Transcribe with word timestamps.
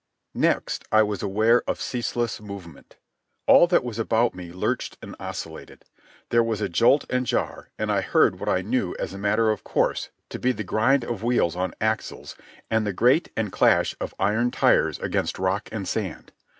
Next 0.33 0.83
I 0.91 1.03
was 1.03 1.21
aware 1.21 1.61
of 1.69 1.79
ceaseless 1.79 2.41
movement. 2.41 2.95
All 3.45 3.67
that 3.67 3.83
was 3.83 3.99
about 3.99 4.33
me 4.33 4.51
lurched 4.51 4.97
and 4.99 5.15
oscillated. 5.19 5.85
There 6.29 6.41
was 6.43 6.59
jolt 6.69 7.05
and 7.07 7.27
jar, 7.27 7.69
and 7.77 7.91
I 7.91 8.01
heard 8.01 8.39
what 8.39 8.49
I 8.49 8.63
knew 8.63 8.95
as 8.97 9.13
a 9.13 9.19
matter 9.19 9.51
of 9.51 9.63
course 9.63 10.09
to 10.29 10.39
be 10.39 10.53
the 10.53 10.63
grind 10.63 11.03
of 11.03 11.21
wheels 11.21 11.55
on 11.55 11.75
axles 11.79 12.35
and 12.67 12.87
the 12.87 12.93
grate 12.93 13.29
and 13.37 13.51
clash 13.51 13.95
of 14.01 14.15
iron 14.17 14.49
tyres 14.49 14.97
against 14.97 15.37
rock 15.37 15.69
and 15.71 15.87
sand. 15.87 16.31